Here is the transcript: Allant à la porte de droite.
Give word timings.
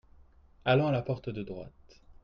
Allant 0.65 0.87
à 0.87 0.91
la 0.91 1.03
porte 1.03 1.29
de 1.29 1.43
droite. 1.43 2.01